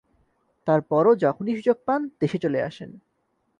তারপরও 0.67 1.11
যখনই 1.15 1.53
সুযোগ 1.55 1.77
পান, 1.85 2.01
দেশে 2.19 2.37
চলে 2.37 2.59
আসেন। 2.61 2.89